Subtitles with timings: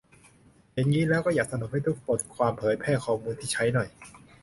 [0.73, 3.89] เห็นงี้แล้วก็อยากสนับสนุนให้ทุกบทความเผยแพร่ข้อมูลที่ใช้หน่อย